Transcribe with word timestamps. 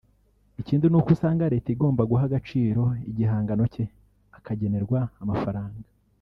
Ikindi 0.61 0.85
ni 0.87 0.97
uko 0.99 1.09
asanga 1.15 1.51
Leta 1.53 1.67
igomba 1.75 2.01
guha 2.09 2.23
agaciro 2.29 2.83
igihangano 3.09 3.63
cye 3.73 3.83
akagenerwa 4.37 4.99
amafaranga 5.23 5.85